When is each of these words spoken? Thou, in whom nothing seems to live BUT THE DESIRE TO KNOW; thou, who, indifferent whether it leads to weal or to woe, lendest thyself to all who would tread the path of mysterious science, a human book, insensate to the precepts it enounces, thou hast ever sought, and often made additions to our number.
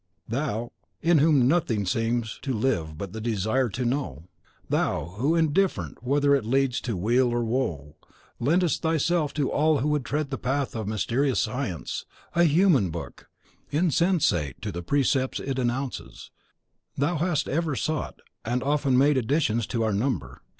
Thou, 0.27 0.71
in 1.03 1.19
whom 1.19 1.47
nothing 1.47 1.85
seems 1.85 2.39
to 2.41 2.53
live 2.55 2.97
BUT 2.97 3.13
THE 3.13 3.21
DESIRE 3.21 3.69
TO 3.69 3.85
KNOW; 3.85 4.23
thou, 4.67 5.05
who, 5.19 5.35
indifferent 5.35 6.01
whether 6.03 6.33
it 6.33 6.43
leads 6.43 6.81
to 6.81 6.97
weal 6.97 7.27
or 7.29 7.41
to 7.41 7.45
woe, 7.45 7.97
lendest 8.39 8.81
thyself 8.81 9.31
to 9.35 9.51
all 9.51 9.77
who 9.77 9.89
would 9.89 10.03
tread 10.03 10.31
the 10.31 10.39
path 10.39 10.75
of 10.75 10.87
mysterious 10.87 11.39
science, 11.39 12.07
a 12.33 12.45
human 12.45 12.89
book, 12.89 13.29
insensate 13.69 14.59
to 14.63 14.71
the 14.71 14.81
precepts 14.81 15.39
it 15.39 15.59
enounces, 15.59 16.31
thou 16.97 17.17
hast 17.17 17.47
ever 17.47 17.75
sought, 17.75 18.21
and 18.43 18.63
often 18.63 18.97
made 18.97 19.17
additions 19.17 19.67
to 19.67 19.83
our 19.83 19.93
number. 19.93 20.41